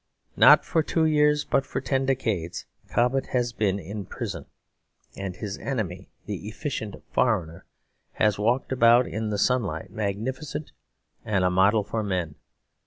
[0.35, 4.47] Not for two years, but for ten decades Cobbett has been in prison;
[5.15, 7.65] and his enemy, the "efficient" foreigner,
[8.13, 10.71] has walked about in the sunlight, magnificent,
[11.23, 12.33] and a model for men.